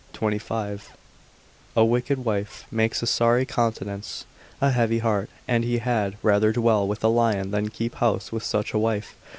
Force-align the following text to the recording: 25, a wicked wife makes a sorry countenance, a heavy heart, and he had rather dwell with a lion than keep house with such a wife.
25, 0.13 0.97
a 1.75 1.85
wicked 1.85 2.25
wife 2.25 2.65
makes 2.71 3.03
a 3.03 3.05
sorry 3.05 3.45
countenance, 3.45 4.25
a 4.59 4.71
heavy 4.71 4.97
heart, 4.97 5.29
and 5.47 5.63
he 5.63 5.77
had 5.77 6.15
rather 6.23 6.51
dwell 6.51 6.87
with 6.87 7.03
a 7.03 7.07
lion 7.07 7.51
than 7.51 7.69
keep 7.69 7.93
house 7.93 8.31
with 8.31 8.41
such 8.43 8.73
a 8.73 8.79
wife. 8.79 9.13